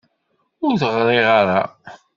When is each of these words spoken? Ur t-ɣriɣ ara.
Ur 0.65 0.73
t-ɣriɣ 0.81 1.27
ara. 1.39 1.61